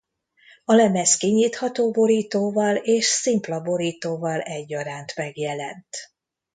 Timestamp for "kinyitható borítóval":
1.17-2.75